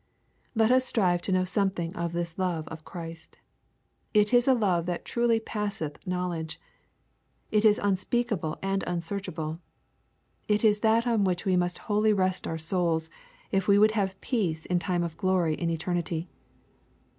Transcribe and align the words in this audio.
Let 0.55 0.71
us 0.71 0.83
strive 0.83 1.21
to 1.21 1.31
know 1.31 1.43
something 1.43 1.95
of 1.95 2.11
this 2.11 2.39
love 2.39 2.67
of 2.69 2.83
Christ. 2.83 3.37
It 4.15 4.33
is 4.33 4.47
a 4.47 4.55
love 4.55 4.87
that 4.87 5.05
truly 5.05 5.39
passeth 5.39 6.07
knowledge. 6.07 6.59
It 7.51 7.63
is 7.65 7.77
unspeak 7.77 8.31
able 8.33 8.57
and 8.63 8.83
unsearchable. 8.87 9.59
It 10.47 10.63
is 10.63 10.79
that 10.79 11.05
on 11.05 11.23
which 11.23 11.45
we 11.45 11.55
must 11.55 11.77
wholly 11.85 12.13
rest 12.13 12.47
our 12.47 12.57
souls, 12.57 13.11
if 13.51 13.67
we 13.67 13.77
would 13.77 13.91
have 13.91 14.19
peace 14.21 14.65
in 14.65 14.79
time 14.79 15.03
and 15.03 15.15
glory 15.17 15.53
in 15.53 15.69
eternity. 15.69 16.27